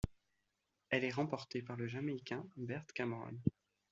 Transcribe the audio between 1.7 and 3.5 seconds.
le Jamaïcain Bert Cameron.